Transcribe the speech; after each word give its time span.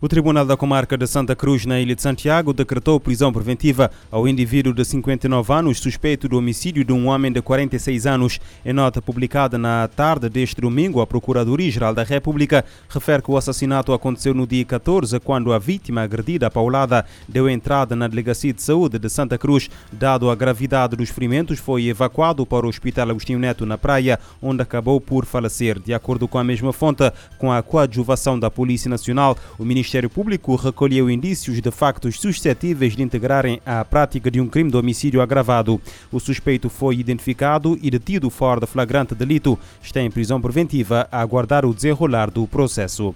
O 0.00 0.06
Tribunal 0.06 0.46
da 0.46 0.56
Comarca 0.56 0.96
de 0.96 1.08
Santa 1.08 1.34
Cruz, 1.34 1.66
na 1.66 1.80
Ilha 1.80 1.96
de 1.96 2.00
Santiago, 2.00 2.52
decretou 2.52 3.00
prisão 3.00 3.32
preventiva 3.32 3.90
ao 4.12 4.28
indivíduo 4.28 4.72
de 4.72 4.84
59 4.84 5.52
anos 5.52 5.80
suspeito 5.80 6.28
do 6.28 6.38
homicídio 6.38 6.84
de 6.84 6.92
um 6.92 7.08
homem 7.08 7.32
de 7.32 7.42
46 7.42 8.06
anos. 8.06 8.38
Em 8.64 8.72
nota 8.72 9.02
publicada 9.02 9.58
na 9.58 9.88
tarde 9.88 10.28
deste 10.28 10.60
domingo, 10.60 11.00
a 11.00 11.06
Procuradoria-Geral 11.06 11.92
da 11.92 12.04
República 12.04 12.64
refere 12.88 13.24
que 13.24 13.30
o 13.32 13.36
assassinato 13.36 13.92
aconteceu 13.92 14.32
no 14.32 14.46
dia 14.46 14.64
14, 14.64 15.18
quando 15.18 15.52
a 15.52 15.58
vítima 15.58 16.02
agredida 16.02 16.48
paulada 16.48 17.04
deu 17.26 17.50
entrada 17.50 17.96
na 17.96 18.06
Delegacia 18.06 18.52
de 18.52 18.62
Saúde 18.62 19.00
de 19.00 19.08
Santa 19.08 19.36
Cruz. 19.36 19.68
Dado 19.90 20.30
a 20.30 20.36
gravidade 20.36 20.94
dos 20.94 21.10
ferimentos, 21.10 21.58
foi 21.58 21.88
evacuado 21.88 22.46
para 22.46 22.66
o 22.66 22.68
Hospital 22.68 23.10
Agostinho 23.10 23.40
Neto, 23.40 23.66
na 23.66 23.76
praia, 23.76 24.20
onde 24.40 24.62
acabou 24.62 25.00
por 25.00 25.26
falecer. 25.26 25.80
De 25.80 25.92
acordo 25.92 26.28
com 26.28 26.38
a 26.38 26.44
mesma 26.44 26.72
fonte, 26.72 27.12
com 27.36 27.50
a 27.50 27.60
coadjuvação 27.64 28.38
da 28.38 28.48
Polícia 28.48 28.88
Nacional, 28.88 29.36
o 29.58 29.64
Ministério 29.64 29.87
Ministério 29.88 30.10
Público 30.10 30.54
recolheu 30.54 31.08
indícios 31.08 31.62
de 31.62 31.70
factos 31.70 32.20
suscetíveis 32.20 32.94
de 32.94 33.02
integrarem 33.02 33.58
a 33.64 33.82
prática 33.86 34.30
de 34.30 34.38
um 34.38 34.46
crime 34.46 34.70
de 34.70 34.76
homicídio 34.76 35.22
agravado. 35.22 35.80
O 36.12 36.20
suspeito 36.20 36.68
foi 36.68 36.96
identificado 36.96 37.78
e 37.80 37.90
detido 37.90 38.28
fora 38.28 38.60
de 38.60 38.66
flagrante 38.66 39.14
delito. 39.14 39.58
Está 39.82 40.02
em 40.02 40.10
prisão 40.10 40.42
preventiva 40.42 41.08
a 41.10 41.22
aguardar 41.22 41.64
o 41.64 41.72
desenrolar 41.72 42.30
do 42.30 42.46
processo. 42.46 43.14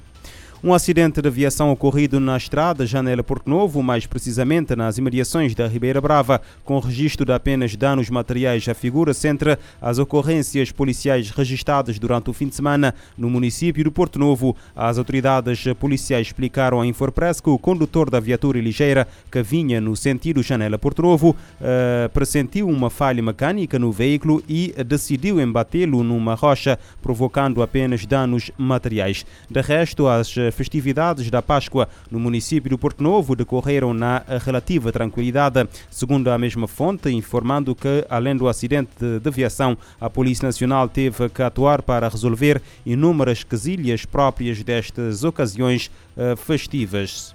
Um 0.65 0.73
acidente 0.73 1.21
de 1.21 1.27
aviação 1.27 1.73
ocorrido 1.73 2.21
na 2.21 2.37
estrada 2.37 2.87
Janela 2.87 3.25
Porto 3.25 3.51
Novo, 3.51 3.83
mais 3.83 4.07
precisamente 4.07 4.77
nas 4.77 4.97
imediações 4.97 5.57
da 5.57 5.67
Ribeira 5.67 6.01
Brava, 6.01 6.41
com 6.65 6.79
registro 6.79 7.27
de 7.27 7.33
apenas 7.33 7.75
danos 7.75 8.09
materiais, 8.09 8.69
afigura-se 8.69 9.27
entre 9.27 9.59
as 9.81 9.99
ocorrências 9.99 10.71
policiais 10.71 11.31
registradas 11.31 11.99
durante 11.99 12.31
o 12.31 12.33
fim 12.33 12.47
de 12.47 12.55
semana 12.55 12.95
no 13.19 13.29
município 13.29 13.83
de 13.83 13.91
Porto 13.91 14.21
Novo. 14.21 14.55
As 14.77 14.99
autoridades 14.99 15.65
policiais 15.81 16.29
explicaram 16.29 16.81
à 16.81 16.87
Infopress 16.87 17.41
que 17.41 17.51
o 17.51 17.59
condutor 17.59 18.09
da 18.09 18.21
viatura 18.21 18.61
ligeira 18.61 19.09
que 19.33 19.43
vinha 19.43 19.81
no 19.81 19.97
sentido 19.97 20.45
Janela 20.45 20.79
Porto 20.79 21.03
Novo 21.03 21.31
uh, 21.31 22.09
pressentiu 22.11 22.69
uma 22.69 22.89
falha 22.89 23.21
mecânica 23.21 23.81
no 23.81 23.91
veículo 23.91 24.41
e 24.49 24.73
decidiu 24.87 25.41
embatê-lo 25.41 26.05
numa 26.05 26.37
rocha, 26.37 26.79
provocando 27.03 27.63
apenas 27.63 28.07
danos 28.07 28.53
materiais. 28.57 29.27
De 29.51 29.61
resto, 29.61 30.07
as 30.07 30.33
festividades 30.53 31.31
da 31.31 31.43
Páscoa 31.43 31.89
no 32.11 32.21
município 32.21 32.71
do 32.71 32.79
Porto 32.79 33.03
Novo 33.03 33.35
decorreram 33.35 33.93
na 33.93 34.23
relativa 34.45 34.93
tranquilidade, 34.93 35.69
segundo 35.91 36.29
a 36.29 36.39
mesma 36.39 36.69
fonte, 36.69 37.11
informando 37.11 37.75
que, 37.75 38.05
além 38.09 38.37
do 38.37 38.49
acidente 38.49 38.91
de 39.21 39.29
aviação, 39.29 39.77
a 40.01 40.09
Polícia 40.09 40.47
Nacional 40.47 40.89
teve 40.89 41.29
que 41.29 41.43
atuar 41.43 41.83
para 41.83 42.09
resolver 42.09 42.63
inúmeras 42.85 43.43
quesilhas 43.45 44.05
próprias 44.05 44.63
destas 44.63 45.25
ocasiões 45.25 45.91
eh, 46.17 46.37
festivas. 46.37 47.35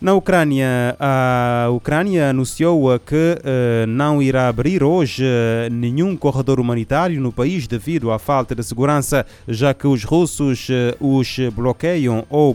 Na 0.00 0.12
Ucrânia, 0.12 0.96
a 0.98 1.68
Ucrânia 1.70 2.30
anunciou 2.30 2.98
que 2.98 3.14
uh, 3.14 3.86
não 3.86 4.20
irá 4.20 4.48
abrir 4.48 4.82
hoje 4.82 5.24
uh, 5.24 5.72
nenhum 5.72 6.16
corredor 6.16 6.58
humanitário 6.58 7.20
no 7.20 7.32
país 7.32 7.68
devido 7.68 8.10
à 8.10 8.18
falta 8.18 8.56
de 8.56 8.62
segurança, 8.64 9.24
já 9.46 9.72
que 9.72 9.86
os 9.86 10.02
russos 10.02 10.68
uh, 10.68 10.96
os 11.00 11.38
bloqueiam 11.54 12.26
ou, 12.28 12.54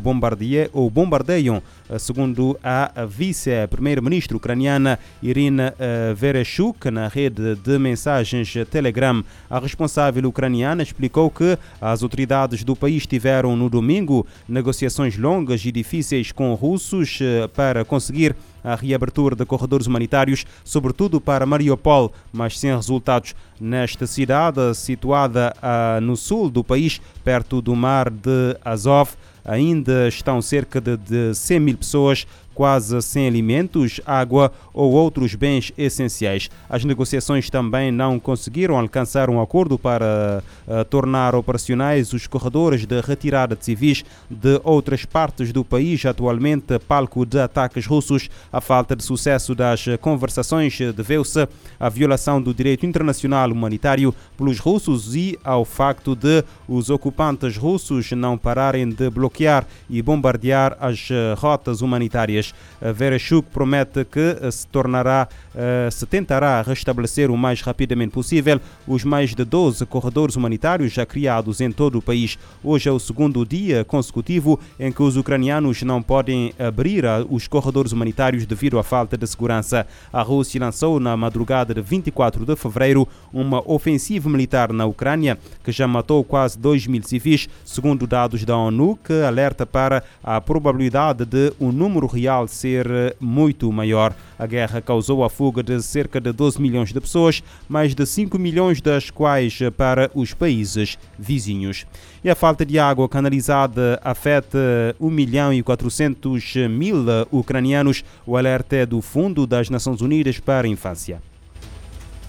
ou 0.74 0.90
bombardeiam 0.90 1.64
segundo 1.98 2.60
a 2.64 3.06
vice-primeira-ministra 3.06 4.38
ucraniana 4.38 5.00
Irina 5.24 5.74
Vereshchuk 6.16 6.92
na 6.92 7.08
rede 7.08 7.56
de 7.56 7.80
mensagens 7.80 8.54
Telegram. 8.70 9.24
A 9.50 9.60
responsável 9.60 10.28
ucraniana 10.28 10.84
explicou 10.84 11.32
que 11.32 11.58
as 11.82 12.04
autoridades 12.04 12.64
do 12.64 12.76
país 12.76 13.08
tiveram 13.08 13.56
no 13.56 13.70
domingo 13.70 14.28
negociações 14.48 15.18
longas 15.18 15.66
e 15.66 15.72
difíceis 15.72 16.32
com 16.32 16.54
russos 16.54 17.20
para 17.56 17.84
conseguir 17.84 18.36
a 18.62 18.76
reabertura 18.76 19.38
de 19.38 19.46
corredores 19.46 19.88
humanitários, 19.88 20.46
sobretudo 20.66 21.22
para 21.22 21.46
Mariupol, 21.46 22.12
mas 22.32 22.60
sem 22.60 22.76
resultados. 22.76 23.34
Nesta 23.60 24.06
cidade, 24.06 24.76
situada 24.76 25.54
no 26.02 26.18
sul 26.18 26.50
do 26.50 26.64
país, 26.64 27.00
perto 27.24 27.62
do 27.62 27.74
mar 27.76 28.10
de 28.10 28.58
Azov, 28.64 29.12
ainda 29.50 30.08
estão 30.08 30.42
cerca 30.42 30.80
de, 30.80 30.96
de 30.98 31.34
100 31.34 31.60
mil 31.60 31.78
pessoas 31.78 32.28
quase 32.60 33.02
sem 33.02 33.26
alimentos, 33.26 34.02
água 34.06 34.52
ou 34.74 34.92
outros 34.92 35.34
bens 35.34 35.72
essenciais. 35.78 36.50
As 36.70 36.84
negociações 36.84 37.50
também 37.50 37.90
não 37.90 38.20
conseguiram 38.20 38.78
alcançar 38.78 39.30
um 39.30 39.40
acordo 39.40 39.80
para 39.80 40.44
uh, 40.68 40.84
tornar 40.84 41.36
operacionais 41.36 42.12
os 42.12 42.28
corredores 42.28 42.86
de 42.86 43.00
retirada 43.00 43.56
de 43.56 43.64
civis 43.64 44.04
de 44.30 44.60
outras 44.62 45.06
partes 45.06 45.54
do 45.54 45.64
país, 45.64 46.06
atualmente 46.06 46.78
palco 46.80 47.26
de 47.26 47.40
ataques 47.40 47.86
russos. 47.86 48.30
A 48.52 48.60
falta 48.60 48.94
de 48.94 49.06
sucesso 49.06 49.56
das 49.56 49.86
conversações 50.02 50.78
deveu-se 50.94 51.48
à 51.80 51.88
violação 51.88 52.42
do 52.42 52.54
direito 52.54 52.86
internacional 52.86 53.50
humanitário 53.50 54.14
pelos 54.38 54.60
russos 54.60 55.16
e 55.16 55.40
ao 55.46 55.64
facto 55.64 56.14
de 56.14 56.44
os 56.68 56.90
ocupantes 56.90 57.56
russos 57.56 58.12
não 58.12 58.38
pararem 58.38 58.90
de 58.90 59.10
bloquear 59.10 59.66
e 59.90 60.02
bombardear 60.02 60.76
as 60.82 61.08
eh, 61.10 61.34
rotas 61.38 61.80
humanitárias. 61.80 62.49
Vereshchuk 62.82 63.50
promete 63.52 64.06
que 64.06 64.38
eh, 64.42 64.52
se 64.52 64.66
tornará, 64.68 65.28
eh, 65.56 65.90
se 65.92 66.06
tentará 66.06 66.62
restabelecer 66.62 67.30
o 67.30 67.38
mais 67.38 67.62
rapidamente 67.62 68.12
possível 68.12 68.60
os 68.88 69.04
mais 69.04 69.36
de 69.36 69.44
12 69.44 69.86
corredores 69.86 70.36
humanitários 70.36 70.92
já 70.92 71.06
criados 71.06 71.62
em 71.62 71.72
todo 71.72 71.98
o 71.98 72.02
país. 72.02 72.38
Hoje 72.64 72.90
é 72.90 72.92
o 72.92 73.00
segundo 73.00 73.46
dia 73.46 73.84
consecutivo 73.84 74.60
em 74.80 74.92
que 74.92 75.02
os 75.02 75.18
ucranianos 75.18 75.82
não 75.84 76.02
podem 76.02 76.54
abrir 76.58 77.04
os 77.30 77.48
corredores 77.48 77.92
humanitários 77.92 78.46
devido 78.46 78.80
à 78.80 78.84
falta 78.84 79.18
de 79.18 79.28
segurança. 79.28 79.86
A 80.12 80.22
Rússia 80.22 80.60
lançou 80.60 81.00
na 81.00 81.16
madrugada 81.18 81.74
de 81.74 81.82
24 81.82 82.46
de 82.46 82.56
fevereiro 82.56 83.08
uma 83.34 83.62
ofensiva 83.70 84.30
militar 84.30 84.72
na 84.72 84.86
Ucrânia 84.86 85.38
que 85.64 85.72
já 85.72 85.88
matou 85.88 86.24
quase 86.24 86.58
2 86.58 86.88
mil 86.88 87.04
civis, 87.04 87.48
segundo 87.66 88.08
dados 88.08 88.44
da 88.46 88.58
ONU, 88.58 88.98
que 89.04 89.14
alerta 89.22 89.66
para 89.66 90.04
a 90.24 90.40
probabilidade 90.40 91.26
de 91.26 91.54
um 91.60 91.72
número 91.72 92.08
real 92.08 92.29
ser 92.48 92.90
eh, 92.90 93.16
muito 93.20 93.72
maior. 93.72 94.14
A 94.38 94.46
guerra 94.46 94.82
causou 94.82 95.24
a 95.24 95.30
fuga 95.30 95.62
de 95.64 95.82
cerca 95.82 96.20
de 96.20 96.32
12 96.32 96.62
milhões 96.62 96.94
de 96.94 97.00
pessoas, 97.00 97.44
mais 97.68 97.94
de 97.94 98.06
5 98.06 98.38
milhões 98.38 98.82
das 98.82 99.10
quais 99.10 99.60
eh, 99.62 99.70
para 99.70 100.10
os 100.14 100.34
países 100.34 100.98
vizinhos. 101.18 101.86
E 102.24 102.30
a 102.30 102.36
falta 102.36 102.66
de 102.66 102.78
água 102.78 103.08
canalizada 103.08 104.00
afeta 104.04 104.58
1 105.00 105.10
milhão 105.10 105.54
e 105.54 105.64
400 105.64 106.56
mil 106.70 107.06
ucranianos. 107.32 108.04
O 108.26 108.36
alerta 108.36 108.76
é 108.76 108.86
do 108.86 109.02
Fundo 109.02 109.48
das 109.48 109.70
Nações 109.70 110.02
Unidas 110.02 110.40
para 110.40 110.68
a 110.68 110.70
Infância. 110.70 111.29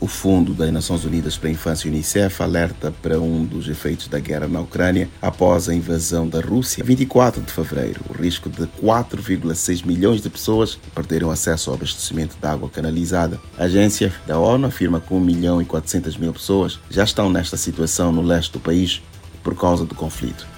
O 0.01 0.07
Fundo 0.07 0.55
das 0.55 0.73
Nações 0.73 1.05
Unidas 1.05 1.37
para 1.37 1.51
a 1.51 1.53
Infância, 1.53 1.87
UNICEF, 1.87 2.43
alerta 2.43 2.91
para 3.03 3.21
um 3.21 3.45
dos 3.45 3.69
efeitos 3.69 4.09
da 4.09 4.19
guerra 4.19 4.49
na 4.49 4.61
Ucrânia 4.61 5.11
após 5.21 5.69
a 5.69 5.75
invasão 5.75 6.27
da 6.27 6.41
Rússia. 6.41 6.83
24 6.83 7.43
de 7.43 7.53
fevereiro, 7.53 8.01
o 8.09 8.15
risco 8.15 8.49
de 8.49 8.63
4,6 8.83 9.85
milhões 9.85 10.23
de 10.23 10.31
pessoas 10.31 10.79
perderam 10.95 11.31
acesso 11.31 11.69
ao 11.69 11.77
abastecimento 11.77 12.35
de 12.41 12.49
água 12.49 12.71
canalizada. 12.71 13.39
A 13.59 13.65
agência 13.65 14.11
da 14.27 14.39
ONU 14.39 14.69
afirma 14.69 15.03
que 15.03 15.13
1 15.13 15.21
milhão 15.21 15.61
e 15.61 15.67
400 15.67 16.17
mil 16.17 16.33
pessoas 16.33 16.81
já 16.89 17.05
estão 17.05 17.29
nesta 17.29 17.59
situação 17.59 18.11
no 18.11 18.23
leste 18.23 18.53
do 18.53 18.61
país 18.61 19.03
por 19.43 19.55
causa 19.55 19.85
do 19.85 19.95
conflito. 19.95 20.50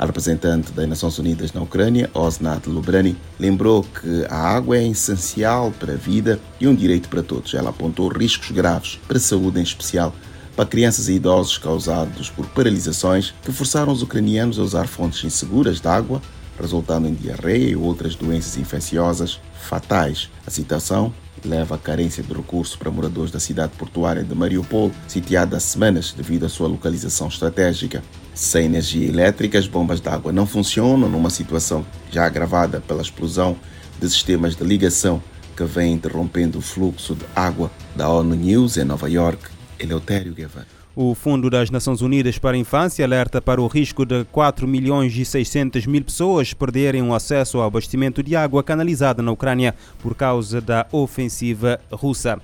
A 0.00 0.06
representante 0.06 0.72
das 0.72 0.88
Nações 0.88 1.18
Unidas 1.18 1.52
na 1.52 1.60
Ucrânia, 1.60 2.10
Osnat 2.14 2.66
Lubrani, 2.66 3.14
lembrou 3.38 3.82
que 3.82 4.24
a 4.30 4.34
água 4.34 4.78
é 4.78 4.88
essencial 4.88 5.70
para 5.78 5.92
a 5.92 5.96
vida 5.96 6.40
e 6.58 6.66
um 6.66 6.74
direito 6.74 7.06
para 7.10 7.22
todos. 7.22 7.52
Ela 7.52 7.68
apontou 7.68 8.08
riscos 8.08 8.50
graves 8.50 8.98
para 9.06 9.18
a 9.18 9.20
saúde, 9.20 9.60
em 9.60 9.62
especial 9.62 10.14
para 10.56 10.64
crianças 10.64 11.10
e 11.10 11.16
idosos 11.16 11.58
causados 11.58 12.30
por 12.30 12.46
paralisações 12.46 13.34
que 13.44 13.52
forçaram 13.52 13.92
os 13.92 14.00
ucranianos 14.00 14.58
a 14.58 14.62
usar 14.62 14.86
fontes 14.86 15.22
inseguras 15.22 15.82
de 15.82 15.88
água, 15.88 16.22
resultando 16.58 17.06
em 17.06 17.12
diarreia 17.12 17.68
e 17.68 17.76
outras 17.76 18.14
doenças 18.14 18.56
infecciosas 18.56 19.38
fatais. 19.68 20.30
A 20.46 20.50
situação 20.50 21.12
leva 21.44 21.74
à 21.74 21.78
carência 21.78 22.22
de 22.22 22.32
recursos 22.32 22.76
para 22.76 22.90
moradores 22.90 23.30
da 23.30 23.40
cidade 23.40 23.72
portuária 23.76 24.22
de 24.22 24.34
Mariupol, 24.34 24.90
sitiada 25.06 25.56
há 25.56 25.60
semanas 25.60 26.12
devido 26.12 26.46
à 26.46 26.48
sua 26.48 26.68
localização 26.68 27.28
estratégica. 27.28 28.02
Sem 28.34 28.66
energia 28.66 29.08
elétrica, 29.08 29.58
as 29.58 29.66
bombas 29.66 30.00
de 30.00 30.08
água 30.08 30.32
não 30.32 30.46
funcionam 30.46 31.08
numa 31.08 31.30
situação 31.30 31.84
já 32.10 32.26
agravada 32.26 32.80
pela 32.80 33.02
explosão 33.02 33.56
de 34.00 34.08
sistemas 34.08 34.56
de 34.56 34.64
ligação 34.64 35.22
que 35.56 35.64
vem 35.64 35.92
interrompendo 35.92 36.58
o 36.58 36.62
fluxo 36.62 37.14
de 37.14 37.24
água 37.36 37.70
da 37.94 38.08
ONU 38.08 38.34
News 38.34 38.76
em 38.76 38.84
Nova 38.84 39.10
York. 39.10 39.50
Eleutério 39.78 40.32
Guevara. 40.32 40.66
O 41.02 41.14
Fundo 41.14 41.48
das 41.48 41.70
Nações 41.70 42.02
Unidas 42.02 42.36
para 42.36 42.54
a 42.54 42.60
Infância 42.60 43.02
alerta 43.02 43.40
para 43.40 43.58
o 43.58 43.66
risco 43.66 44.04
de 44.04 44.22
4 44.26 44.68
milhões 44.68 45.16
e 45.16 45.24
600 45.24 45.86
mil 45.86 46.04
pessoas 46.04 46.52
perderem 46.52 47.00
o 47.00 47.14
acesso 47.14 47.56
ao 47.56 47.64
abastecimento 47.64 48.22
de 48.22 48.36
água 48.36 48.62
canalizada 48.62 49.22
na 49.22 49.32
Ucrânia 49.32 49.74
por 50.00 50.14
causa 50.14 50.60
da 50.60 50.86
ofensiva 50.92 51.80
russa. 51.90 52.38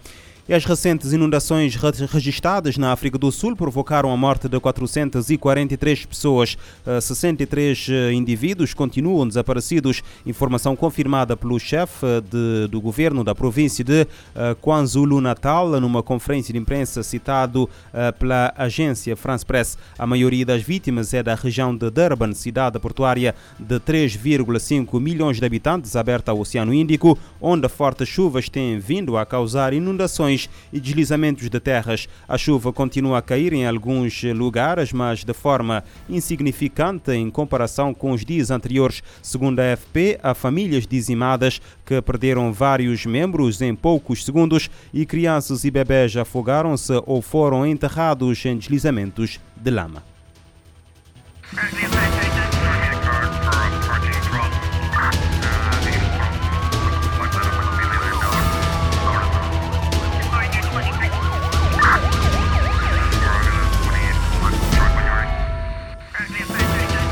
E 0.49 0.55
as 0.55 0.65
recentes 0.65 1.13
inundações 1.13 1.75
registradas 1.75 2.79
na 2.79 2.93
África 2.93 3.19
do 3.19 3.33
Sul 3.33 3.57
provocaram 3.57 4.13
a 4.13 4.17
morte 4.17 4.49
de 4.49 4.61
443 4.61 6.07
pessoas. 6.07 6.57
63 7.01 7.89
eh, 7.91 8.13
indivíduos 8.13 8.73
continuam 8.73 9.27
desaparecidos. 9.27 10.05
Informação 10.25 10.77
confirmada 10.77 11.37
pelo 11.37 11.59
chefe 11.59 12.07
de, 12.31 12.69
do 12.69 12.81
governo 12.81 13.25
da 13.25 13.35
província 13.35 13.85
de 13.85 14.07
eh, 14.37 14.57
KwaZulu-Natal 14.61 15.81
numa 15.81 16.01
conferência 16.01 16.53
de 16.53 16.61
imprensa 16.61 17.03
citado 17.03 17.69
eh, 17.93 18.13
pela 18.13 18.55
agência 18.57 19.17
France 19.17 19.45
Press. 19.45 19.77
A 19.99 20.07
maioria 20.07 20.47
das 20.47 20.63
vítimas 20.63 21.13
é 21.13 21.25
da 21.25 21.35
região 21.35 21.77
de 21.77 21.91
Durban, 21.91 22.33
cidade 22.35 22.79
portuária 22.79 23.35
de 23.59 23.81
3,5 23.81 25.01
milhões 25.01 25.41
de 25.41 25.45
habitantes, 25.45 25.97
aberta 25.97 26.31
ao 26.31 26.39
Oceano 26.39 26.73
Índico, 26.73 27.19
onde 27.41 27.69
fortes 27.69 28.09
chuvas 28.09 28.49
têm 28.49 28.79
vindo 28.79 29.17
a 29.17 29.27
causar 29.27 29.73
inundações 29.73 30.36
e 30.73 30.79
deslizamentos 30.79 31.49
de 31.49 31.61
terras. 31.61 32.09
A 32.29 32.37
chuva 32.37 32.73
continua 32.73 33.19
a 33.19 33.23
cair 33.23 33.53
em 33.53 33.67
alguns 33.67 34.23
lugares, 34.23 34.93
mas 34.93 35.25
de 35.25 35.33
forma 35.33 35.83
insignificante 36.09 37.13
em 37.13 37.31
comparação 37.31 37.95
com 37.95 38.13
os 38.13 38.25
dias 38.25 38.51
anteriores. 38.51 39.03
Segundo 39.23 39.61
a 39.61 39.73
AFP, 39.73 40.19
há 40.23 40.35
famílias 40.35 40.87
dizimadas 40.87 41.61
que 41.85 42.01
perderam 42.03 42.53
vários 42.53 43.07
membros 43.07 43.61
em 43.63 43.75
poucos 43.75 44.25
segundos 44.25 44.71
e 44.93 45.07
crianças 45.07 45.65
e 45.65 45.71
bebés 45.71 46.17
afogaram-se 46.17 46.93
ou 47.07 47.23
foram 47.23 47.67
enterrados 47.67 48.45
em 48.45 48.57
deslizamentos 48.57 49.41
de 49.57 49.71
lama. 49.71 50.03